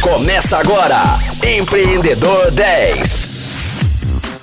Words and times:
Começa 0.00 0.56
agora, 0.56 1.18
Empreendedor 1.44 2.50
10. 2.50 3.39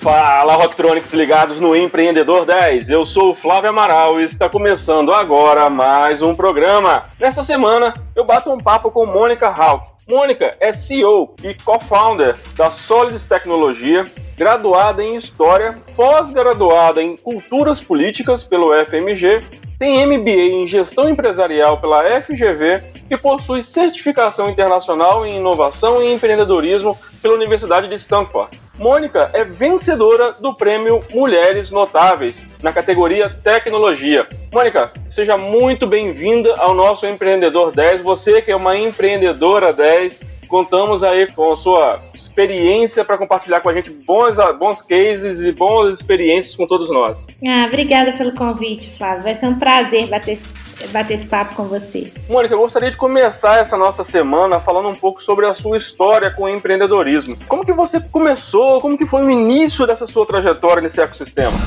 Fala, 0.07 0.55
Rocktronics 0.55 1.11
ligados 1.11 1.59
no 1.59 1.75
Empreendedor 1.75 2.46
10. 2.46 2.89
Eu 2.89 3.05
sou 3.05 3.31
o 3.31 3.33
Flávio 3.33 3.71
Amaral 3.71 4.21
e 4.21 4.23
está 4.23 4.47
começando 4.47 5.13
agora 5.13 5.70
mais 5.70 6.21
um 6.21 6.33
programa. 6.33 7.04
Nessa 7.20 7.43
semana, 7.43 7.91
eu 8.15 8.23
bato 8.23 8.49
um 8.49 8.57
papo 8.57 8.89
com 8.89 9.05
Mônica 9.05 9.49
Hawk. 9.49 9.85
Mônica 10.09 10.51
é 10.62 10.71
CEO 10.71 11.36
e 11.43 11.54
co-founder 11.54 12.38
da 12.55 12.71
Solids 12.71 13.25
Tecnologia, 13.25 14.05
graduada 14.38 15.04
em 15.04 15.18
História, 15.18 15.75
pós-graduada 15.93 17.04
em 17.04 17.18
Culturas 17.18 17.82
Políticas 17.82 18.46
pelo 18.46 18.68
FMG, 18.86 19.42
tem 19.78 20.05
MBA 20.07 20.32
em 20.32 20.68
Gestão 20.68 21.10
Empresarial 21.10 21.82
pela 21.82 22.10
FGV 22.21 22.82
e 23.11 23.18
possui 23.18 23.61
certificação 23.61 24.50
internacional 24.50 25.25
em 25.25 25.36
Inovação 25.36 26.01
e 26.01 26.14
Empreendedorismo 26.14 26.97
pela 27.21 27.36
Universidade 27.36 27.89
de 27.89 27.96
Stanford. 27.96 28.67
Mônica 28.77 29.31
é 29.33 29.43
vencedora 29.43 30.33
do 30.33 30.54
prêmio 30.54 31.04
Mulheres 31.11 31.71
Notáveis 31.71 32.44
na 32.61 32.72
categoria 32.72 33.27
Tecnologia. 33.27 34.27
Mônica, 34.53 34.91
seja 35.09 35.36
muito 35.36 35.88
bem-vinda 35.88 36.55
ao 36.58 36.75
nosso 36.75 37.08
Empreendedor 37.08 37.72
10. 37.72 38.02
Você 38.02 38.39
que 38.39 38.52
é 38.52 38.55
uma 38.55 38.77
empreendedora 38.77 39.73
10, 39.73 40.22
contamos 40.47 41.03
aí 41.03 41.31
com 41.31 41.52
a 41.52 41.56
sua 41.56 42.00
experiência 42.14 43.03
para 43.03 43.17
compartilhar 43.17 43.59
com 43.59 43.69
a 43.69 43.73
gente 43.73 43.89
bons, 43.89 44.38
bons 44.59 44.81
cases 44.81 45.42
e 45.42 45.52
boas 45.52 45.97
experiências 45.97 46.56
com 46.56 46.66
todos 46.66 46.89
nós. 46.89 47.28
Ah, 47.45 47.66
obrigada 47.67 48.11
pelo 48.14 48.33
convite, 48.33 48.89
Flávio. 48.97 49.23
Vai 49.23 49.33
ser 49.33 49.47
um 49.47 49.58
prazer 49.58 50.08
bater 50.08 50.33
esse 50.33 50.47
bater 50.92 51.16
esse 51.16 51.28
papo 51.28 51.56
com 51.56 51.64
você. 51.64 52.11
Mônica, 52.30 52.53
eu 52.53 52.59
gostaria 52.59 52.92
de 52.92 52.97
começar 52.97 53.58
essa 53.58 53.78
nossa 53.78 54.03
semana 54.03 54.59
falando 54.59 54.89
um 54.89 54.95
pouco 54.95 55.23
sobre 55.23 55.45
a 55.45 55.53
sua 55.53 55.78
história 55.78 56.30
com 56.30 56.44
o 56.44 56.50
empreendedorismo. 56.50 57.36
Como 57.48 57.66
que 57.66 57.73
você 57.73 58.00
começou? 58.00 58.80
Como 58.80 58.98
que 58.98 59.06
foi 59.06 59.23
o 59.23 59.31
início 59.31 59.88
dessa 59.88 60.06
sua 60.06 60.25
trajetória 60.25 60.81
nesse 60.81 61.02
ecossistema? 61.02 61.58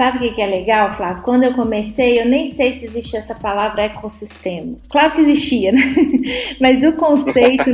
Sabe 0.00 0.28
o 0.28 0.34
que 0.34 0.40
é 0.40 0.46
legal, 0.46 0.90
Flávio? 0.92 1.22
Quando 1.22 1.44
eu 1.44 1.52
comecei, 1.52 2.18
eu 2.18 2.24
nem 2.24 2.46
sei 2.46 2.72
se 2.72 2.86
existia 2.86 3.18
essa 3.18 3.34
palavra 3.34 3.82
ecossistema. 3.82 4.74
Claro 4.88 5.12
que 5.12 5.20
existia, 5.20 5.72
né? 5.72 5.80
Mas 6.58 6.82
o 6.82 6.92
conceito, 6.92 7.68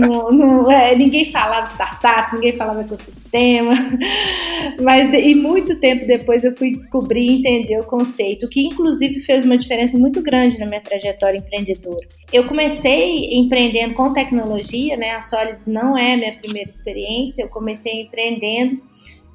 é, 0.68 0.96
ninguém 0.96 1.30
falava 1.30 1.68
startup, 1.68 2.34
ninguém 2.34 2.56
falava 2.56 2.80
ecossistema. 2.80 3.70
Mas 4.82 5.14
e 5.14 5.36
muito 5.36 5.78
tempo 5.78 6.04
depois 6.04 6.42
eu 6.42 6.52
fui 6.56 6.72
descobrir 6.72 7.30
e 7.30 7.38
entender 7.38 7.78
o 7.78 7.84
conceito, 7.84 8.48
que 8.48 8.66
inclusive 8.66 9.20
fez 9.20 9.44
uma 9.44 9.56
diferença 9.56 9.96
muito 9.96 10.20
grande 10.20 10.58
na 10.58 10.66
minha 10.66 10.80
trajetória 10.80 11.38
empreendedora. 11.38 12.08
Eu 12.32 12.42
comecei 12.42 13.38
empreendendo 13.38 13.94
com 13.94 14.12
tecnologia, 14.12 14.96
né? 14.96 15.12
A 15.12 15.20
Solids 15.20 15.68
não 15.68 15.96
é 15.96 16.14
a 16.14 16.16
minha 16.16 16.32
primeira 16.32 16.68
experiência, 16.68 17.44
eu 17.44 17.48
comecei 17.50 18.02
empreendendo 18.02 18.80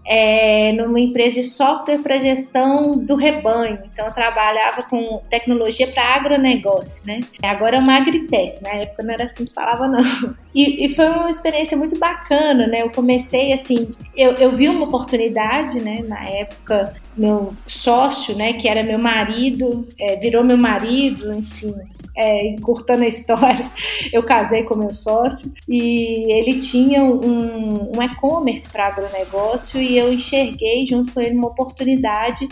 é, 0.06 0.72
numa 0.74 1.00
empresa 1.00 1.42
de 1.42 1.44
software 1.44 2.00
para 2.00 2.18
gestão 2.20 2.98
do 2.98 3.16
rebanho. 3.16 3.80
Então, 3.92 4.06
eu 4.06 4.14
trabalhava 4.14 4.84
com 4.84 5.22
tecnologia 5.30 5.88
para 5.88 6.16
agronegócio, 6.16 7.04
né? 7.06 7.20
Agora 7.44 7.78
é 7.78 7.80
uma 7.80 7.98
agritech, 7.98 8.62
na 8.62 8.70
época 8.70 9.04
não 9.04 9.14
era 9.14 9.26
assim 9.26 9.46
que 9.46 9.54
falava, 9.54 9.88
não. 9.88 10.02
E, 10.54 10.86
e, 10.86 10.90
foi 10.94 11.08
uma 11.08 11.30
experiência 11.30 11.78
muito 11.78 11.98
bacana, 11.98 12.68
né? 12.68 12.82
Eu 12.82 12.90
comecei 12.90 13.54
assim, 13.54 13.96
eu, 14.14 14.34
eu 14.34 14.52
vi 14.52 14.68
uma 14.68 14.84
oportunidade, 14.84 15.80
né? 15.80 16.04
Na 16.06 16.26
época, 16.26 16.94
meu 17.16 17.54
sócio, 17.66 18.36
né? 18.36 18.52
Que 18.52 18.68
era 18.68 18.84
meu 18.84 19.00
marido, 19.00 19.88
é, 19.98 20.18
virou 20.18 20.44
meu 20.44 20.58
marido, 20.58 21.32
enfim 21.32 21.74
é, 22.16 22.48
encurtando 22.48 23.04
a 23.04 23.08
história, 23.08 23.64
eu 24.12 24.24
casei 24.24 24.64
com 24.64 24.76
meu 24.76 24.94
sócio 24.94 25.52
e 25.68 26.32
ele 26.34 26.60
tinha 26.60 27.04
um, 27.04 27.98
um 27.98 28.04
e-commerce 28.04 28.70
para 28.70 28.88
agronegócio 28.88 29.82
e 29.82 29.98
eu 29.98 30.12
enxerguei 30.12 30.86
junto 30.86 31.14
com 31.14 31.22
ele 31.22 31.36
uma 31.36 31.48
oportunidade 31.48 32.48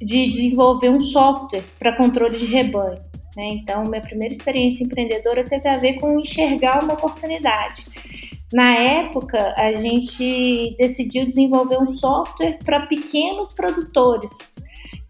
de 0.00 0.28
desenvolver 0.28 0.88
um 0.88 1.00
software 1.00 1.64
para 1.78 1.96
controle 1.96 2.38
de 2.38 2.46
rebanho. 2.46 2.98
Né? 3.36 3.48
Então, 3.52 3.84
minha 3.84 4.00
primeira 4.00 4.32
experiência 4.32 4.84
empreendedora 4.84 5.44
teve 5.44 5.68
a 5.68 5.76
ver 5.76 5.94
com 5.94 6.18
enxergar 6.18 6.82
uma 6.82 6.94
oportunidade. 6.94 7.84
Na 8.52 8.74
época, 8.74 9.54
a 9.56 9.72
gente 9.74 10.74
decidiu 10.76 11.24
desenvolver 11.24 11.78
um 11.78 11.86
software 11.86 12.58
para 12.64 12.86
pequenos 12.86 13.52
produtores, 13.52 14.30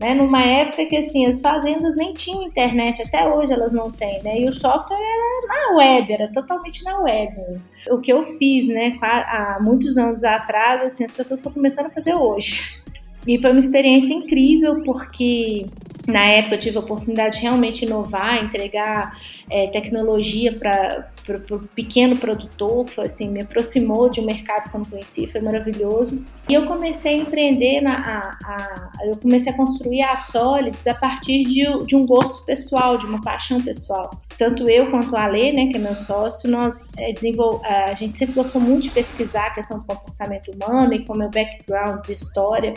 né? 0.01 0.15
Numa 0.15 0.43
época 0.43 0.87
que 0.87 0.97
assim, 0.97 1.27
as 1.27 1.41
fazendas 1.41 1.95
nem 1.95 2.15
tinham 2.15 2.43
internet, 2.43 3.03
até 3.03 3.29
hoje 3.29 3.53
elas 3.53 3.73
não 3.73 3.91
têm, 3.91 4.23
né? 4.23 4.41
E 4.41 4.49
o 4.49 4.53
software 4.53 4.97
era 4.97 5.47
na 5.47 5.77
web, 5.77 6.13
era 6.13 6.33
totalmente 6.33 6.83
na 6.83 6.99
web. 7.01 7.61
O 7.91 7.99
que 7.99 8.11
eu 8.11 8.23
fiz, 8.23 8.67
né, 8.67 8.97
há 9.03 9.59
muitos 9.61 9.99
anos 9.99 10.25
atrás, 10.25 10.83
assim, 10.83 11.05
as 11.05 11.13
pessoas 11.13 11.39
estão 11.39 11.53
começando 11.53 11.87
a 11.87 11.91
fazer 11.91 12.15
hoje. 12.15 12.81
E 13.27 13.39
foi 13.39 13.51
uma 13.51 13.59
experiência 13.59 14.15
incrível 14.15 14.83
porque 14.83 15.67
na 16.11 16.27
época 16.27 16.57
eu 16.57 16.59
tive 16.59 16.77
a 16.77 16.81
oportunidade 16.81 17.37
de 17.37 17.43
realmente 17.43 17.85
inovar, 17.85 18.43
entregar 18.43 19.19
é, 19.49 19.69
tecnologia 19.69 20.53
para 20.53 21.11
o 21.51 21.59
pequeno 21.75 22.19
produtor, 22.19 22.89
foi 22.89 23.07
assim, 23.07 23.29
me 23.31 23.43
aproximou 23.43 24.09
de 24.11 24.21
um 24.21 24.25
mercado 24.25 24.71
que 24.71 24.77
eu 24.77 24.81
não 24.81 24.87
conhecia, 24.87 25.29
foi 25.29 25.41
maravilhoso. 25.41 26.25
E 26.49 26.55
eu 26.55 26.67
comecei 26.67 27.15
a 27.15 27.17
empreender, 27.19 27.81
na, 27.81 27.95
a, 27.95 28.39
a, 28.45 28.91
eu 29.07 29.17
comecei 29.17 29.53
a 29.53 29.57
construir 29.57 30.03
a 30.03 30.17
Solids 30.17 30.87
a 30.87 30.95
partir 30.95 31.45
de, 31.45 31.87
de 31.87 31.97
um 31.97 32.05
gosto 32.05 32.45
pessoal, 32.45 32.99
de 32.99 33.07
uma 33.07 33.21
paixão 33.23 33.61
pessoal. 33.61 34.11
Tanto 34.37 34.69
eu 34.69 34.91
quanto 34.91 35.15
a 35.17 35.25
Ale, 35.25 35.53
né, 35.53 35.67
que 35.67 35.77
é 35.77 35.79
meu 35.79 35.95
sócio, 35.95 36.51
nós 36.51 36.91
é, 36.97 37.13
desenvol... 37.13 37.61
a 37.65 37.95
gente 37.95 38.17
sempre 38.17 38.35
gostou 38.35 38.61
muito 38.61 38.85
de 38.85 38.91
pesquisar 38.91 39.47
a 39.47 39.51
questão 39.51 39.79
do 39.79 39.85
comportamento 39.85 40.51
humano 40.51 40.93
e 40.95 41.05
com 41.05 41.17
meu 41.17 41.31
background 41.31 42.05
de 42.05 42.13
história, 42.13 42.75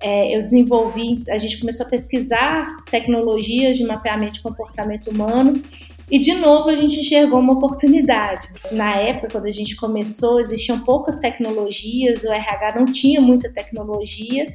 é, 0.00 0.36
eu 0.36 0.42
desenvolvi, 0.42 1.22
a 1.28 1.38
gente 1.38 1.60
começou 1.60 1.86
a 1.86 1.88
pesquisar 1.88 2.84
tecnologias 2.90 3.76
de 3.76 3.84
mapeamento 3.84 4.34
de 4.34 4.42
comportamento 4.42 5.10
humano 5.10 5.62
e 6.10 6.18
de 6.18 6.34
novo 6.34 6.68
a 6.68 6.76
gente 6.76 7.00
enxergou 7.00 7.40
uma 7.40 7.54
oportunidade. 7.54 8.48
Na 8.70 8.96
época, 8.96 9.28
quando 9.32 9.46
a 9.46 9.50
gente 9.50 9.74
começou, 9.76 10.38
existiam 10.40 10.80
poucas 10.80 11.18
tecnologias, 11.18 12.22
o 12.22 12.32
RH 12.32 12.74
não 12.76 12.84
tinha 12.84 13.20
muita 13.20 13.50
tecnologia, 13.50 14.46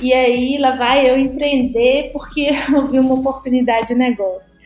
e 0.00 0.12
aí 0.12 0.58
lá 0.58 0.70
vai 0.70 1.10
eu 1.10 1.18
empreender 1.18 2.10
porque 2.12 2.50
eu 2.72 2.86
vi 2.86 2.98
uma 2.98 3.14
oportunidade 3.14 3.88
de 3.88 3.94
negócio. 3.94 4.61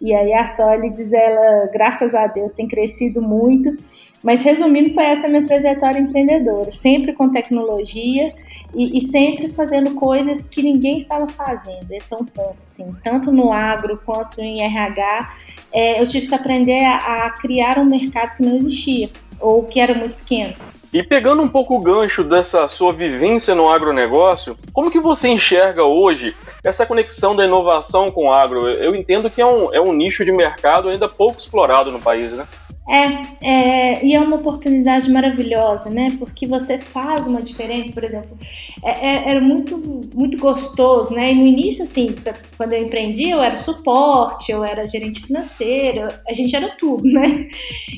E 0.00 0.14
aí 0.14 0.32
a 0.32 0.46
Solids, 0.46 1.12
ela, 1.12 1.66
graças 1.72 2.14
a 2.14 2.26
Deus, 2.26 2.52
tem 2.52 2.68
crescido 2.68 3.20
muito. 3.20 3.76
Mas 4.22 4.42
resumindo, 4.42 4.92
foi 4.92 5.04
essa 5.04 5.28
minha 5.28 5.46
trajetória 5.46 6.00
empreendedora, 6.00 6.72
sempre 6.72 7.12
com 7.12 7.30
tecnologia 7.30 8.32
e, 8.74 8.98
e, 8.98 9.00
sempre 9.00 9.48
fazendo 9.50 9.94
coisas 9.94 10.46
que 10.46 10.60
ninguém 10.60 10.96
estava 10.96 11.28
fazendo. 11.28 11.90
Esse 11.90 12.14
é 12.14 12.16
um 12.16 12.24
ponto, 12.24 12.56
sim. 12.60 12.94
Tanto 13.02 13.30
no 13.30 13.52
agro 13.52 14.00
quanto 14.04 14.40
em 14.40 14.62
RH, 14.62 15.36
é, 15.72 16.00
eu 16.00 16.06
tive 16.06 16.26
que 16.26 16.34
aprender 16.34 16.84
a, 16.84 17.26
a 17.26 17.30
criar 17.30 17.78
um 17.78 17.84
mercado 17.84 18.36
que 18.36 18.42
não 18.42 18.56
existia 18.56 19.08
ou 19.40 19.62
que 19.64 19.78
era 19.78 19.94
muito 19.94 20.16
pequeno. 20.16 20.54
E 20.92 21.02
pegando 21.02 21.42
um 21.42 21.48
pouco 21.48 21.76
o 21.76 21.80
gancho 21.80 22.24
dessa 22.24 22.66
sua 22.66 22.94
vivência 22.94 23.54
no 23.54 23.68
agronegócio, 23.68 24.56
como 24.72 24.90
que 24.90 24.98
você 24.98 25.28
enxerga 25.28 25.84
hoje 25.84 26.34
essa 26.64 26.86
conexão 26.86 27.36
da 27.36 27.44
inovação 27.44 28.10
com 28.10 28.28
o 28.28 28.32
agro? 28.32 28.66
Eu 28.66 28.94
entendo 28.94 29.28
que 29.28 29.40
é 29.40 29.46
um, 29.46 29.74
é 29.74 29.80
um 29.80 29.92
nicho 29.92 30.24
de 30.24 30.32
mercado 30.32 30.88
ainda 30.88 31.06
pouco 31.06 31.38
explorado 31.38 31.92
no 31.92 32.00
país, 32.00 32.32
né? 32.32 32.46
É, 32.90 33.46
é, 33.46 34.04
e 34.04 34.14
é 34.14 34.20
uma 34.20 34.36
oportunidade 34.36 35.10
maravilhosa, 35.10 35.90
né? 35.90 36.16
Porque 36.18 36.46
você 36.46 36.78
faz 36.78 37.26
uma 37.26 37.42
diferença, 37.42 37.92
por 37.92 38.02
exemplo, 38.02 38.36
é, 38.82 38.90
é, 38.90 39.30
era 39.30 39.40
muito, 39.40 39.78
muito 40.14 40.38
gostoso, 40.38 41.12
né? 41.12 41.32
E 41.32 41.34
no 41.34 41.46
início, 41.46 41.84
assim, 41.84 42.14
quando 42.56 42.72
eu 42.72 42.82
empreendi, 42.82 43.28
eu 43.28 43.42
era 43.42 43.58
suporte, 43.58 44.50
eu 44.50 44.64
era 44.64 44.86
gerente 44.86 45.20
financeiro, 45.26 46.08
a 46.26 46.32
gente 46.32 46.56
era 46.56 46.68
tudo, 46.76 47.04
né? 47.04 47.48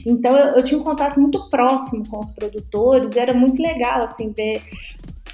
Então 0.05 0.37
eu, 0.37 0.57
eu 0.57 0.63
tinha 0.63 0.81
um 0.81 0.85
contato 0.85 1.21
muito 1.21 1.49
próximo 1.49 2.09
com 2.09 2.19
os 2.19 2.31
produtores, 2.31 3.17
era 3.17 3.33
muito 3.33 3.63
legal, 3.63 4.03
assim, 4.03 4.33
ver 4.33 4.63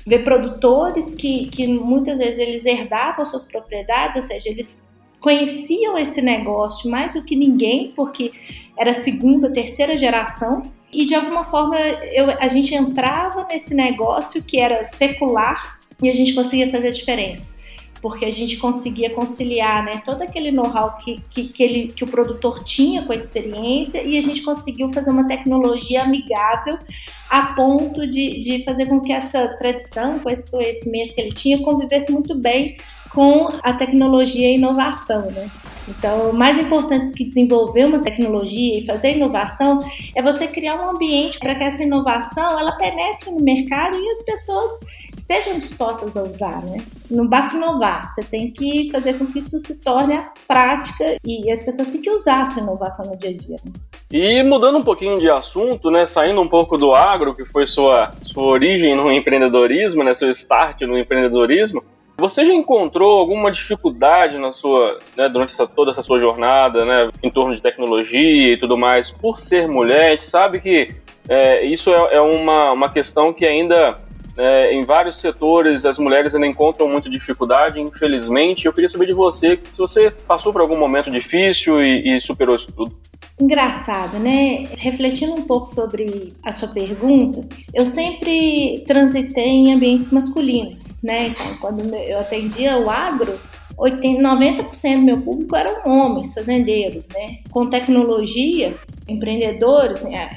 ver 0.06 0.22
produtores 0.22 1.14
que, 1.16 1.46
que 1.46 1.66
muitas 1.66 2.20
vezes 2.20 2.38
eles 2.38 2.64
herdavam 2.64 3.24
suas 3.24 3.44
propriedades, 3.44 4.16
ou 4.16 4.22
seja, 4.22 4.48
eles 4.48 4.80
conheciam 5.26 5.98
esse 5.98 6.22
negócio 6.22 6.88
mais 6.88 7.14
do 7.14 7.24
que 7.24 7.34
ninguém, 7.34 7.92
porque 7.96 8.30
era 8.78 8.94
segunda, 8.94 9.52
terceira 9.52 9.98
geração, 9.98 10.70
e 10.92 11.04
de 11.04 11.16
alguma 11.16 11.44
forma 11.44 11.76
eu, 11.76 12.30
a 12.38 12.46
gente 12.46 12.72
entrava 12.72 13.44
nesse 13.50 13.74
negócio 13.74 14.40
que 14.40 14.60
era 14.60 14.88
secular 14.92 15.80
e 16.00 16.08
a 16.08 16.14
gente 16.14 16.32
conseguia 16.32 16.70
fazer 16.70 16.86
a 16.86 16.90
diferença. 16.90 17.56
Porque 18.00 18.24
a 18.24 18.30
gente 18.30 18.56
conseguia 18.58 19.10
conciliar 19.10 19.84
né, 19.84 20.00
todo 20.04 20.22
aquele 20.22 20.52
know-how 20.52 20.96
que, 20.96 21.20
que, 21.28 21.48
que, 21.48 21.88
que 21.88 22.04
o 22.04 22.06
produtor 22.06 22.62
tinha 22.62 23.02
com 23.02 23.10
a 23.10 23.16
experiência 23.16 24.04
e 24.04 24.16
a 24.16 24.20
gente 24.20 24.42
conseguiu 24.42 24.92
fazer 24.92 25.10
uma 25.10 25.26
tecnologia 25.26 26.04
amigável 26.04 26.78
a 27.28 27.54
ponto 27.54 28.06
de, 28.06 28.38
de 28.38 28.64
fazer 28.64 28.86
com 28.86 29.00
que 29.00 29.12
essa 29.12 29.48
tradição, 29.58 30.18
com 30.18 30.30
esse 30.30 30.50
conhecimento 30.50 31.14
que 31.14 31.20
ele 31.20 31.32
tinha, 31.32 31.62
convivesse 31.62 32.10
muito 32.12 32.34
bem 32.34 32.76
com 33.10 33.48
a 33.62 33.72
tecnologia 33.72 34.50
e 34.50 34.56
inovação. 34.56 35.30
Né? 35.30 35.50
Então, 35.88 36.30
o 36.30 36.34
mais 36.34 36.58
importante 36.58 37.12
que 37.12 37.24
desenvolver 37.24 37.86
uma 37.86 38.00
tecnologia 38.00 38.78
e 38.78 38.84
fazer 38.84 39.16
inovação 39.16 39.80
é 40.14 40.22
você 40.22 40.46
criar 40.46 40.74
um 40.76 40.90
ambiente 40.90 41.38
para 41.38 41.54
que 41.54 41.64
essa 41.64 41.82
inovação 41.82 42.58
ela 42.58 42.72
penetre 42.72 43.30
no 43.30 43.42
mercado 43.42 43.96
e 43.96 44.08
as 44.08 44.22
pessoas 44.22 44.80
estejam 45.16 45.58
dispostas 45.58 46.16
a 46.16 46.22
usar, 46.22 46.62
né? 46.66 46.84
Não 47.10 47.26
basta 47.26 47.56
inovar, 47.56 48.12
você 48.14 48.22
tem 48.22 48.50
que 48.50 48.90
fazer 48.90 49.14
com 49.14 49.26
que 49.26 49.38
isso 49.38 49.58
se 49.60 49.76
torne 49.76 50.14
a 50.14 50.30
prática 50.46 51.16
e 51.24 51.50
as 51.50 51.62
pessoas 51.62 51.88
têm 51.88 52.00
que 52.00 52.10
usar 52.10 52.42
a 52.42 52.46
sua 52.46 52.62
inovação 52.62 53.06
no 53.06 53.16
dia 53.16 53.30
a 53.30 53.36
dia. 53.36 53.56
Né? 53.64 53.72
E 54.12 54.42
mudando 54.44 54.78
um 54.78 54.84
pouquinho 54.84 55.18
de 55.18 55.28
assunto, 55.28 55.90
né, 55.90 56.06
saindo 56.06 56.40
um 56.40 56.46
pouco 56.48 56.78
do 56.78 56.94
agro, 56.94 57.34
que 57.34 57.44
foi 57.44 57.66
sua, 57.66 58.12
sua 58.22 58.44
origem 58.44 58.94
no 58.94 59.10
empreendedorismo, 59.10 60.04
né, 60.04 60.14
seu 60.14 60.30
start 60.30 60.82
no 60.82 60.96
empreendedorismo, 60.96 61.82
você 62.18 62.44
já 62.44 62.54
encontrou 62.54 63.18
alguma 63.18 63.50
dificuldade 63.50 64.38
na 64.38 64.52
sua, 64.52 64.98
né, 65.16 65.28
durante 65.28 65.52
essa, 65.52 65.66
toda 65.66 65.90
essa 65.90 66.02
sua 66.02 66.20
jornada, 66.20 66.84
né, 66.84 67.10
em 67.22 67.30
torno 67.30 67.54
de 67.54 67.60
tecnologia 67.60 68.52
e 68.52 68.56
tudo 68.56 68.78
mais, 68.78 69.10
por 69.10 69.38
ser 69.38 69.68
mulher? 69.68 70.06
A 70.06 70.10
gente 70.10 70.24
sabe 70.24 70.60
que 70.60 70.94
é, 71.28 71.64
isso 71.66 71.92
é, 71.92 72.14
é, 72.14 72.20
uma, 72.20 72.72
uma 72.72 72.88
questão 72.88 73.32
que 73.32 73.44
ainda 73.44 73.98
é, 74.38 74.72
em 74.72 74.82
vários 74.82 75.18
setores 75.18 75.84
as 75.84 75.98
mulheres 75.98 76.34
ainda 76.34 76.46
encontram 76.46 76.88
muita 76.88 77.10
dificuldade, 77.10 77.80
infelizmente. 77.80 78.66
Eu 78.66 78.72
queria 78.72 78.88
saber 78.88 79.06
de 79.06 79.12
você 79.12 79.58
se 79.72 79.78
você 79.78 80.10
passou 80.10 80.52
por 80.52 80.60
algum 80.60 80.78
momento 80.78 81.10
difícil 81.10 81.80
e, 81.80 82.16
e 82.16 82.20
superou 82.20 82.54
isso 82.54 82.72
tudo. 82.72 82.94
Engraçado, 83.38 84.18
né? 84.18 84.64
Refletindo 84.78 85.34
um 85.34 85.42
pouco 85.42 85.66
sobre 85.66 86.32
a 86.42 86.54
sua 86.54 86.68
pergunta, 86.68 87.46
eu 87.74 87.84
sempre 87.84 88.82
transitei 88.86 89.48
em 89.48 89.74
ambientes 89.74 90.10
masculinos, 90.10 90.84
né? 91.02 91.28
Então, 91.28 91.56
quando 91.58 91.94
eu 91.94 92.18
atendia 92.18 92.78
o 92.78 92.88
agro, 92.88 93.38
80, 93.76 94.22
90% 94.22 94.96
do 94.96 95.02
meu 95.02 95.20
público 95.20 95.54
eram 95.54 95.82
homens, 95.84 96.32
fazendeiros, 96.32 97.06
né? 97.08 97.40
Com 97.50 97.68
tecnologia, 97.68 98.74
empreendedores, 99.06 100.02
né? 100.04 100.30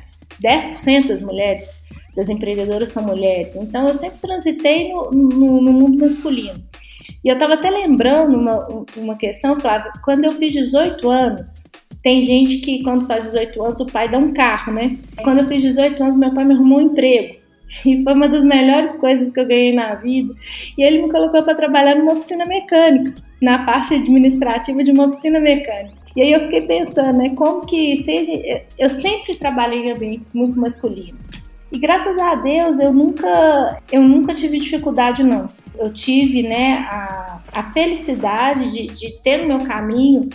10% 0.43 1.07
das 1.07 1.21
mulheres, 1.21 1.79
das 2.17 2.27
empreendedoras 2.27 2.89
são 2.89 3.03
mulheres. 3.03 3.55
Então, 3.55 3.87
eu 3.87 3.93
sempre 3.93 4.17
transitei 4.19 4.91
no, 4.91 5.09
no, 5.11 5.61
no 5.61 5.71
mundo 5.71 5.97
masculino. 5.97 6.61
E 7.23 7.29
eu 7.29 7.33
estava 7.33 7.53
até 7.53 7.69
lembrando 7.69 8.37
uma, 8.37 8.67
uma 8.97 9.15
questão, 9.15 9.55
Flávia, 9.55 9.91
quando 10.03 10.25
eu 10.25 10.31
fiz 10.33 10.51
18 10.51 11.09
anos, 11.09 11.63
tem 12.01 12.21
gente 12.21 12.57
que, 12.59 12.81
quando 12.83 13.05
faz 13.05 13.25
18 13.25 13.63
anos, 13.63 13.79
o 13.79 13.85
pai 13.85 14.07
dá 14.07 14.17
um 14.17 14.33
carro, 14.33 14.73
né? 14.73 14.97
Quando 15.21 15.39
eu 15.39 15.45
fiz 15.45 15.61
18 15.61 16.01
anos, 16.01 16.17
meu 16.17 16.33
pai 16.33 16.45
me 16.45 16.53
arrumou 16.53 16.79
um 16.79 16.81
emprego. 16.81 17.39
E 17.85 18.03
foi 18.03 18.13
uma 18.13 18.27
das 18.27 18.43
melhores 18.43 18.95
coisas 18.95 19.29
que 19.29 19.39
eu 19.39 19.45
ganhei 19.45 19.75
na 19.75 19.93
vida. 19.93 20.33
E 20.75 20.83
ele 20.83 21.03
me 21.03 21.11
colocou 21.11 21.43
para 21.43 21.53
trabalhar 21.53 21.95
numa 21.95 22.13
oficina 22.13 22.43
mecânica, 22.43 23.13
na 23.39 23.63
parte 23.63 23.93
administrativa 23.93 24.83
de 24.83 24.91
uma 24.91 25.07
oficina 25.07 25.39
mecânica. 25.39 25.93
E 26.15 26.21
aí 26.23 26.31
eu 26.31 26.41
fiquei 26.41 26.61
pensando, 26.61 27.19
né, 27.19 27.29
como 27.35 27.65
que 27.65 27.95
seja, 27.97 28.31
eu 28.77 28.89
sempre 28.89 29.35
trabalhei 29.35 29.85
em 29.85 29.91
ambientes 29.91 30.33
muito 30.33 30.59
masculinos. 30.59 31.29
E 31.71 31.77
graças 31.77 32.17
a 32.17 32.35
Deus 32.35 32.79
eu 32.79 32.91
nunca, 32.91 33.77
eu 33.91 34.01
nunca 34.01 34.33
tive 34.33 34.57
dificuldade 34.57 35.23
não. 35.23 35.47
Eu 35.79 35.93
tive, 35.93 36.43
né, 36.43 36.85
a, 36.89 37.39
a 37.53 37.63
felicidade 37.63 38.71
de, 38.71 38.87
de 38.87 39.11
ter 39.23 39.37
no 39.37 39.47
meu 39.47 39.65
caminho 39.65 40.29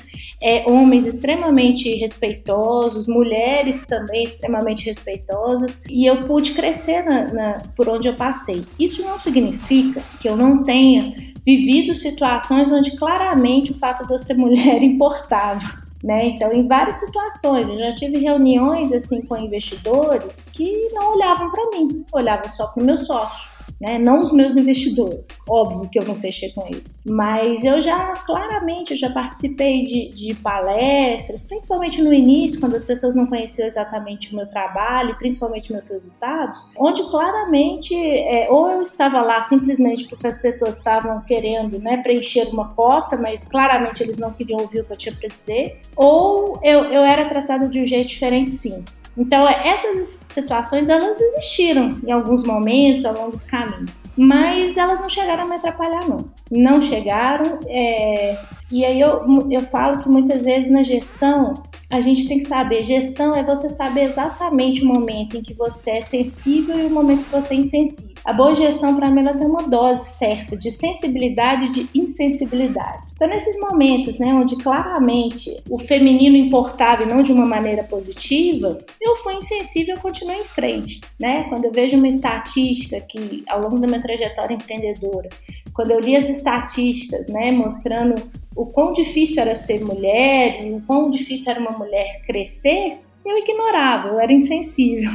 é, 0.44 0.62
homens 0.70 1.06
extremamente 1.06 1.94
respeitosos, 1.94 3.06
mulheres 3.06 3.86
também 3.86 4.24
extremamente 4.24 4.84
respeitosas, 4.84 5.80
e 5.88 6.04
eu 6.04 6.18
pude 6.18 6.52
crescer 6.52 7.02
na, 7.02 7.32
na, 7.32 7.62
por 7.74 7.88
onde 7.88 8.08
eu 8.08 8.14
passei. 8.14 8.62
Isso 8.78 9.02
não 9.02 9.18
significa 9.18 10.02
que 10.20 10.28
eu 10.28 10.36
não 10.36 10.62
tenha 10.62 11.14
vivido 11.46 11.94
situações 11.94 12.70
onde 12.70 12.96
claramente 12.96 13.72
o 13.72 13.78
fato 13.78 14.06
de 14.06 14.12
eu 14.12 14.18
ser 14.18 14.34
mulher 14.34 14.80
importava. 14.84 15.82
Né? 16.02 16.26
Então, 16.26 16.52
em 16.52 16.68
várias 16.68 16.98
situações, 16.98 17.66
eu 17.66 17.78
já 17.78 17.94
tive 17.94 18.18
reuniões 18.18 18.92
assim 18.92 19.22
com 19.22 19.38
investidores 19.38 20.46
que 20.52 20.90
não 20.92 21.14
olhavam 21.14 21.50
para 21.50 21.70
mim, 21.70 22.04
olhavam 22.12 22.52
só 22.52 22.66
para 22.66 22.82
o 22.82 22.84
meu 22.84 22.98
sócio 22.98 23.53
né? 23.84 23.98
Não 23.98 24.20
os 24.20 24.32
meus 24.32 24.56
investidores, 24.56 25.28
óbvio 25.46 25.88
que 25.90 25.98
eu 25.98 26.04
não 26.06 26.16
fechei 26.16 26.50
com 26.52 26.66
eles, 26.66 26.82
mas 27.04 27.64
eu 27.64 27.82
já 27.82 28.14
claramente 28.24 28.92
eu 28.92 28.96
já 28.96 29.10
participei 29.10 29.82
de, 29.82 30.08
de 30.08 30.34
palestras, 30.36 31.46
principalmente 31.46 32.00
no 32.00 32.12
início, 32.12 32.58
quando 32.58 32.76
as 32.76 32.82
pessoas 32.82 33.14
não 33.14 33.26
conheciam 33.26 33.68
exatamente 33.68 34.32
o 34.32 34.36
meu 34.36 34.46
trabalho, 34.46 35.14
principalmente 35.16 35.70
meus 35.70 35.86
resultados, 35.90 36.58
onde 36.78 37.02
claramente 37.10 37.94
é, 37.94 38.48
ou 38.50 38.70
eu 38.70 38.80
estava 38.80 39.20
lá 39.20 39.42
simplesmente 39.42 40.08
porque 40.08 40.26
as 40.26 40.40
pessoas 40.40 40.78
estavam 40.78 41.20
querendo 41.20 41.78
né, 41.78 41.98
preencher 41.98 42.48
uma 42.48 42.68
cota, 42.68 43.18
mas 43.18 43.44
claramente 43.44 44.02
eles 44.02 44.18
não 44.18 44.32
queriam 44.32 44.60
ouvir 44.60 44.80
o 44.80 44.84
que 44.84 44.92
eu 44.94 44.96
tinha 44.96 45.14
para 45.14 45.28
dizer, 45.28 45.78
ou 45.94 46.58
eu, 46.62 46.84
eu 46.86 47.02
era 47.02 47.26
tratada 47.26 47.68
de 47.68 47.80
um 47.80 47.86
jeito 47.86 48.08
diferente, 48.08 48.52
sim. 48.52 48.82
Então, 49.16 49.48
essas 49.48 50.20
situações, 50.28 50.88
elas 50.88 51.20
existiram 51.20 51.98
em 52.04 52.10
alguns 52.10 52.44
momentos 52.44 53.04
ao 53.04 53.14
longo 53.14 53.32
do 53.32 53.40
caminho, 53.40 53.86
mas 54.16 54.76
elas 54.76 55.00
não 55.00 55.08
chegaram 55.08 55.44
a 55.44 55.46
me 55.46 55.54
atrapalhar, 55.54 56.08
não. 56.08 56.28
Não 56.50 56.82
chegaram, 56.82 57.60
é... 57.66 58.38
e 58.70 58.84
aí 58.84 59.00
eu, 59.00 59.20
eu 59.50 59.60
falo 59.60 60.02
que 60.02 60.08
muitas 60.08 60.44
vezes 60.44 60.70
na 60.70 60.82
gestão, 60.82 61.54
a 61.90 62.00
gente 62.00 62.26
tem 62.26 62.38
que 62.38 62.46
saber, 62.46 62.82
gestão 62.82 63.34
é 63.34 63.42
você 63.44 63.68
saber 63.68 64.04
exatamente 64.04 64.82
o 64.82 64.86
momento 64.86 65.36
em 65.36 65.42
que 65.42 65.54
você 65.54 65.90
é 65.90 66.02
sensível 66.02 66.78
e 66.78 66.86
o 66.86 66.90
momento 66.90 67.24
que 67.24 67.30
você 67.30 67.54
é 67.54 67.56
insensível. 67.58 68.14
A 68.24 68.32
boa 68.32 68.56
gestão, 68.56 68.96
para 68.96 69.10
mim, 69.10 69.20
ela 69.20 69.36
tem 69.36 69.46
uma 69.46 69.68
dose 69.68 70.16
certa 70.16 70.56
de 70.56 70.70
sensibilidade 70.70 71.66
e 71.66 71.70
de 71.70 71.90
insensibilidade. 71.94 73.12
Então, 73.14 73.28
nesses 73.28 73.60
momentos, 73.60 74.18
né, 74.18 74.32
onde 74.32 74.56
claramente 74.56 75.62
o 75.68 75.78
feminino 75.78 76.36
importava 76.36 77.02
e 77.02 77.06
não 77.06 77.22
de 77.22 77.32
uma 77.32 77.44
maneira 77.44 77.84
positiva, 77.84 78.78
eu 79.00 79.14
fui 79.16 79.34
insensível 79.34 79.96
e 79.96 80.00
continuei 80.00 80.40
em 80.40 80.44
frente, 80.44 81.02
né? 81.20 81.44
Quando 81.50 81.66
eu 81.66 81.72
vejo 81.72 81.98
uma 81.98 82.08
estatística 82.08 82.98
que, 83.02 83.44
ao 83.46 83.60
longo 83.60 83.78
da 83.78 83.86
minha 83.86 84.00
trajetória 84.00 84.54
empreendedora, 84.54 85.28
quando 85.74 85.90
eu 85.90 86.00
li 86.00 86.16
as 86.16 86.28
estatísticas, 86.28 87.26
né, 87.28 87.52
mostrando 87.52 88.14
o 88.56 88.66
quão 88.66 88.92
difícil 88.92 89.40
era 89.40 89.56
ser 89.56 89.84
mulher 89.84 90.66
e 90.66 90.72
o 90.72 90.80
quão 90.86 91.10
difícil 91.10 91.50
era 91.50 91.60
uma 91.60 91.72
mulher 91.72 92.22
crescer, 92.26 92.98
eu 93.24 93.38
ignorava, 93.38 94.08
eu 94.08 94.20
era 94.20 94.32
insensível. 94.32 95.10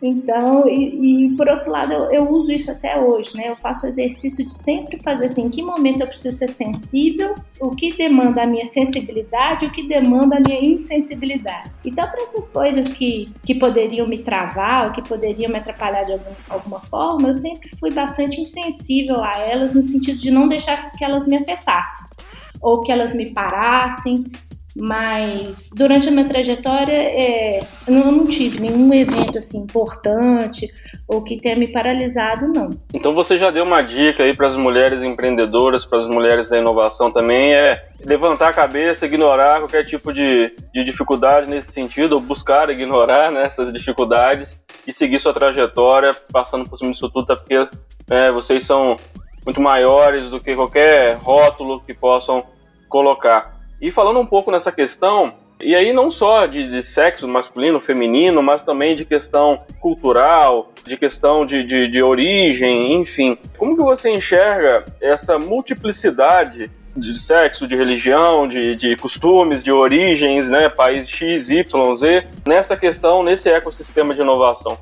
Então, 0.00 0.68
e, 0.68 1.24
e, 1.26 1.36
por 1.36 1.48
outro 1.48 1.70
lado, 1.70 1.92
eu, 1.92 2.12
eu, 2.12 2.30
uso 2.30 2.52
isso 2.52 2.70
até 2.70 3.00
hoje, 3.00 3.34
né? 3.34 3.44
Eu 3.46 3.56
faço 3.56 3.86
o 3.86 3.88
exercício 3.88 4.44
de 4.44 4.52
sempre 4.52 4.98
fazer 5.02 5.24
assim, 5.24 5.46
em 5.46 5.50
que 5.50 5.62
momento 5.62 6.02
eu 6.02 6.06
preciso 6.06 6.36
ser 6.36 6.48
sensível, 6.48 7.34
o 7.58 7.70
que 7.70 7.94
demanda 7.94 8.42
a 8.42 8.46
minha 8.46 8.66
sensibilidade, 8.66 9.64
o 9.64 9.70
que 9.70 9.82
demanda 9.82 10.36
a 10.36 10.40
minha 10.40 10.62
insensibilidade. 10.62 11.70
Então, 11.84 12.06
para 12.08 12.22
essas 12.22 12.52
coisas 12.52 12.88
que, 12.90 13.26
que 13.42 13.54
poderiam 13.54 14.06
me 14.06 14.18
travar, 14.18 14.86
ou 14.86 14.92
que 14.92 15.00
poderiam 15.00 15.50
me 15.50 15.58
atrapalhar 15.58 16.04
de 16.04 16.12
algum, 16.12 16.34
alguma 16.50 16.80
forma, 16.80 17.28
eu 17.28 17.34
sempre 17.34 17.70
fui 17.80 17.90
bastante 17.90 18.38
insensível 18.38 19.24
a 19.24 19.38
elas, 19.38 19.74
no 19.74 19.82
sentido 19.82 20.18
de 20.18 20.30
não 20.30 20.46
deixar 20.46 20.92
que 20.92 21.02
elas 21.02 21.26
me 21.26 21.38
afetassem 21.38 22.15
ou 22.60 22.82
que 22.82 22.92
elas 22.92 23.14
me 23.14 23.30
parassem, 23.32 24.24
mas 24.78 25.70
durante 25.74 26.08
a 26.08 26.12
minha 26.12 26.28
trajetória 26.28 26.92
é, 26.92 27.60
eu 27.88 27.94
não 27.94 28.26
tive 28.26 28.60
nenhum 28.60 28.92
evento 28.92 29.38
assim 29.38 29.58
importante 29.58 30.70
ou 31.08 31.22
que 31.22 31.40
tenha 31.40 31.56
me 31.56 31.66
paralisado, 31.66 32.48
não. 32.48 32.68
Então 32.92 33.14
você 33.14 33.38
já 33.38 33.50
deu 33.50 33.64
uma 33.64 33.80
dica 33.80 34.22
aí 34.22 34.36
para 34.36 34.48
as 34.48 34.56
mulheres 34.56 35.02
empreendedoras, 35.02 35.86
para 35.86 36.00
as 36.00 36.06
mulheres 36.06 36.50
da 36.50 36.58
inovação 36.58 37.10
também, 37.10 37.54
é 37.54 37.86
levantar 38.04 38.48
a 38.48 38.52
cabeça, 38.52 39.06
ignorar 39.06 39.60
qualquer 39.60 39.84
tipo 39.84 40.12
de, 40.12 40.52
de 40.74 40.84
dificuldade 40.84 41.48
nesse 41.48 41.72
sentido, 41.72 42.12
ou 42.12 42.20
buscar 42.20 42.68
ignorar 42.68 43.30
né, 43.30 43.44
essas 43.44 43.72
dificuldades 43.72 44.58
e 44.86 44.92
seguir 44.92 45.20
sua 45.20 45.32
trajetória, 45.32 46.14
passando 46.30 46.68
por 46.68 46.76
cima 46.76 46.90
disso 46.90 47.08
tudo, 47.08 47.34
porque 47.34 47.66
né, 48.08 48.30
vocês 48.30 48.66
são 48.66 48.96
muito 49.46 49.60
maiores 49.60 50.28
do 50.28 50.40
que 50.40 50.56
qualquer 50.56 51.14
rótulo 51.14 51.80
que 51.80 51.94
possam 51.94 52.44
colocar. 52.88 53.54
E 53.80 53.92
falando 53.92 54.18
um 54.18 54.26
pouco 54.26 54.50
nessa 54.50 54.72
questão, 54.72 55.34
e 55.60 55.74
aí 55.74 55.92
não 55.92 56.10
só 56.10 56.46
de, 56.46 56.68
de, 56.68 56.82
sexo 56.82 57.28
masculino, 57.28 57.78
feminino, 57.78 58.42
mas 58.42 58.64
também 58.64 58.96
de 58.96 59.04
questão 59.04 59.62
cultural, 59.80 60.72
de 60.84 60.96
questão 60.96 61.46
de, 61.46 61.62
de, 61.62 61.88
de, 61.88 62.02
origem, 62.02 62.94
enfim. 62.94 63.38
Como 63.56 63.76
que 63.76 63.82
você 63.82 64.10
enxerga 64.10 64.84
essa 65.00 65.38
multiplicidade 65.38 66.70
de 66.96 67.20
sexo, 67.20 67.66
de 67.66 67.76
religião, 67.76 68.48
de, 68.48 68.74
de 68.74 68.96
costumes, 68.96 69.62
de 69.62 69.70
origens, 69.70 70.48
né, 70.48 70.68
país 70.68 71.08
X, 71.08 71.48
Y, 71.50 71.96
Z, 71.96 72.26
nessa 72.46 72.76
questão, 72.76 73.22
nesse 73.22 73.48
ecossistema 73.48 74.14
de 74.14 74.22
inovação? 74.22 74.76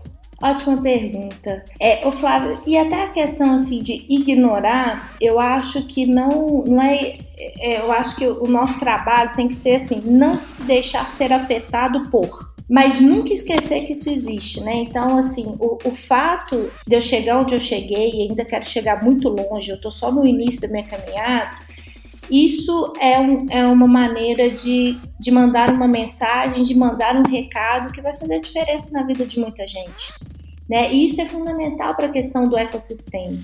Ótima 0.44 0.76
pergunta. 0.76 1.64
É, 1.80 2.06
o 2.06 2.12
Flávio, 2.12 2.60
e 2.66 2.76
até 2.76 3.04
a 3.04 3.08
questão 3.08 3.54
assim 3.54 3.80
de 3.80 4.04
ignorar, 4.10 5.16
eu 5.18 5.40
acho 5.40 5.86
que 5.86 6.04
não, 6.04 6.62
não 6.66 6.82
é, 6.82 7.14
é, 7.38 7.80
eu 7.80 7.90
acho 7.90 8.14
que 8.16 8.26
o 8.26 8.46
nosso 8.46 8.78
trabalho 8.78 9.32
tem 9.34 9.48
que 9.48 9.54
ser 9.54 9.76
assim, 9.76 10.02
não 10.04 10.38
se 10.38 10.62
deixar 10.64 11.08
ser 11.08 11.32
afetado 11.32 12.10
por 12.10 12.52
mas 12.68 12.98
nunca 12.98 13.32
esquecer 13.32 13.82
que 13.82 13.92
isso 13.92 14.08
existe, 14.08 14.58
né? 14.62 14.74
Então, 14.76 15.18
assim, 15.18 15.44
o, 15.60 15.76
o, 15.84 15.94
fato 15.94 16.70
de 16.86 16.96
eu 16.96 17.00
chegar 17.00 17.38
onde 17.38 17.54
eu 17.54 17.60
cheguei 17.60 18.10
e 18.10 18.22
ainda 18.22 18.42
quero 18.42 18.64
chegar 18.64 19.04
muito 19.04 19.28
longe, 19.28 19.70
eu 19.70 19.78
tô 19.78 19.90
só 19.90 20.10
no 20.10 20.26
início 20.26 20.62
da 20.62 20.68
minha 20.68 20.84
caminhada, 20.84 21.50
Isso 22.30 22.94
é, 22.98 23.20
um, 23.20 23.46
é 23.50 23.66
uma 23.66 23.86
maneira 23.86 24.48
de, 24.48 24.98
de 25.20 25.30
mandar 25.30 25.74
uma 25.74 25.86
mensagem, 25.86 26.62
de 26.62 26.74
mandar 26.74 27.16
um 27.16 27.30
recado 27.30 27.92
que 27.92 28.00
vai 28.00 28.16
fazer 28.16 28.40
diferença 28.40 28.90
na 28.92 29.02
vida 29.02 29.26
de 29.26 29.38
muita 29.38 29.66
gente. 29.66 30.14
Né? 30.68 30.92
E 30.92 31.06
isso 31.06 31.20
é 31.20 31.26
fundamental 31.26 31.94
para 31.94 32.06
a 32.06 32.12
questão 32.12 32.48
do 32.48 32.56
ecossistema. 32.56 33.38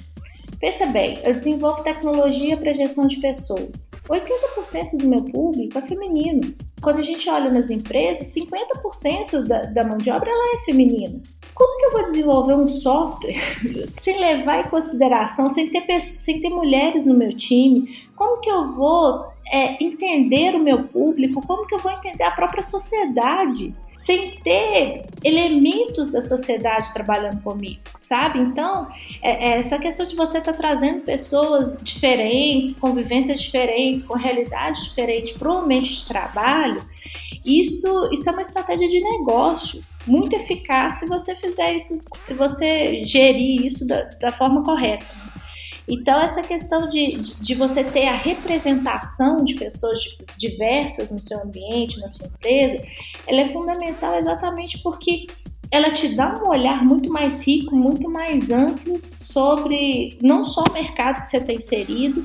Pensa 0.61 0.85
bem, 0.85 1.19
eu 1.25 1.33
desenvolvo 1.33 1.83
tecnologia 1.83 2.55
para 2.55 2.75
gestão 2.75 3.07
de 3.07 3.17
pessoas. 3.19 3.91
80% 4.07 4.99
do 4.99 5.09
meu 5.09 5.25
público 5.25 5.79
é 5.79 5.83
feminino. 5.83 6.55
Quando 6.83 6.99
a 6.99 7.03
gente 7.03 7.29
olha 7.31 7.51
nas 7.51 7.71
empresas, 7.71 8.35
50% 8.35 9.43
da, 9.45 9.63
da 9.63 9.85
mão 9.85 9.97
de 9.97 10.11
obra 10.11 10.31
ela 10.31 10.57
é 10.57 10.65
feminina. 10.65 11.19
Como 11.55 11.79
que 11.79 11.87
eu 11.87 11.93
vou 11.93 12.05
desenvolver 12.05 12.55
um 12.55 12.69
software 12.69 13.35
sem 13.99 14.19
levar 14.19 14.67
em 14.67 14.71
consideração, 14.71 15.49
sem 15.49 15.71
ter, 15.71 16.01
sem 16.01 16.41
ter 16.41 16.51
mulheres 16.51 17.07
no 17.07 17.15
meu 17.15 17.31
time? 17.31 18.07
Como 18.15 18.41
que 18.43 18.51
eu 18.51 18.73
vou 18.73 19.27
é, 19.51 19.83
entender 19.83 20.55
o 20.55 20.63
meu 20.63 20.85
público? 20.85 21.41
Como 21.47 21.67
que 21.67 21.75
eu 21.75 21.79
vou 21.79 21.93
entender 21.93 22.25
a 22.25 22.33
própria 22.33 22.63
sociedade 22.63 23.75
sem 24.01 24.41
ter 24.43 25.05
elementos 25.23 26.11
da 26.11 26.23
sociedade 26.23 26.91
trabalhando 26.95 27.43
comigo, 27.43 27.81
sabe? 28.01 28.39
Então, 28.39 28.89
é, 29.23 29.51
é 29.51 29.59
essa 29.59 29.79
questão 29.79 30.07
de 30.07 30.17
você 30.17 30.39
estar 30.39 30.53
tá 30.53 30.59
trazendo 30.59 31.03
pessoas 31.03 31.77
diferentes, 31.83 32.77
convivências 32.77 33.43
diferentes, 33.43 34.07
com 34.07 34.15
realidades 34.15 34.85
diferentes 34.85 35.33
para 35.33 35.51
o 35.51 35.59
ambiente 35.59 35.95
de 35.95 36.09
trabalho, 36.09 36.83
isso, 37.45 38.09
isso 38.11 38.29
é 38.29 38.33
uma 38.33 38.43
estratégia 38.43 38.89
de 38.89 39.01
negócio 39.01 39.83
muito 40.07 40.35
eficaz 40.35 40.99
se 40.99 41.07
você 41.07 41.35
fizer 41.37 41.75
isso, 41.75 42.01
se 42.25 42.33
você 42.35 43.03
gerir 43.05 43.67
isso 43.67 43.87
da, 43.87 44.03
da 44.21 44.33
forma 44.33 44.63
correta. 44.63 45.05
Então, 45.91 46.21
essa 46.21 46.41
questão 46.41 46.87
de, 46.87 47.17
de, 47.17 47.43
de, 47.43 47.55
você 47.55 47.83
ter 47.83 48.07
a 48.07 48.17
representação 48.17 49.45
de 49.45 49.57
pessoas 49.57 49.99
diversas 50.39 51.11
no 51.11 51.19
seu 51.19 51.43
ambiente, 51.43 51.99
na 51.99 52.09
sua 52.09 52.29
empresa, 52.29 52.83
ela 53.27 53.41
é 53.41 53.47
fundamental 53.47 54.15
exatamente 54.15 54.79
porque 54.83 55.27
ela 55.71 55.91
te 55.91 56.15
dá 56.15 56.35
um 56.35 56.49
olhar 56.49 56.85
muito 56.85 57.13
mais 57.13 57.47
rico, 57.47 57.75
muito 57.75 58.09
mais 58.09 58.51
amplo 58.51 59.01
sobre 59.21 60.17
não 60.21 60.45
só 60.45 60.63
o 60.63 60.73
mercado 60.73 61.21
que 61.21 61.27
você 61.27 61.39
está 61.39 61.53
inserido, 61.53 62.23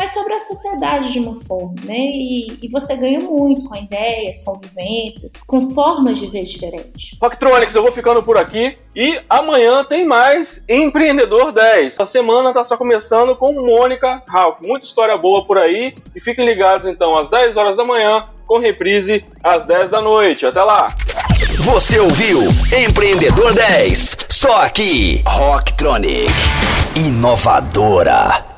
mas 0.00 0.14
sobre 0.14 0.32
a 0.32 0.38
sociedade 0.38 1.12
de 1.12 1.18
uma 1.18 1.38
forma, 1.42 1.74
né? 1.84 1.94
E, 1.94 2.58
e, 2.62 2.68
você 2.70 2.96
ganha 2.96 3.20
muito 3.20 3.68
com 3.68 3.76
ideias, 3.76 4.42
com 4.42 4.58
vivências, 4.58 5.34
com 5.46 5.74
formas 5.74 6.18
de 6.18 6.26
ver 6.26 6.44
diferentes. 6.44 7.18
Rocktronics, 7.20 7.74
eu 7.74 7.82
vou 7.82 7.92
ficando 7.92 8.22
por 8.22 8.38
aqui 8.38 8.78
e 8.96 9.20
amanhã 9.28 9.84
tem 9.84 10.06
mais 10.06 10.64
Empreendedor 10.66 11.52
10. 11.52 12.00
A 12.00 12.06
semana 12.06 12.48
está 12.48 12.64
só 12.64 12.78
começando 12.78 13.36
com 13.36 13.52
Mônica 13.52 14.22
Hawk. 14.26 14.66
Muita 14.66 14.86
história 14.86 15.18
boa 15.18 15.44
por 15.44 15.58
aí 15.58 15.94
e 16.16 16.18
fiquem 16.20 16.46
ligados 16.46 16.88
então 16.88 17.18
às 17.18 17.28
10 17.28 17.58
horas 17.58 17.76
da 17.76 17.84
manhã 17.84 18.26
com 18.46 18.58
reprise 18.58 19.22
às 19.44 19.66
10 19.66 19.90
da 19.90 20.00
noite. 20.00 20.46
Até 20.46 20.62
lá! 20.62 20.94
Você 21.58 21.98
ouviu 21.98 22.40
Empreendedor 22.74 23.52
10, 23.52 24.16
só 24.30 24.64
aqui, 24.64 25.22
Rocktronic, 25.26 26.32
inovadora. 26.96 28.49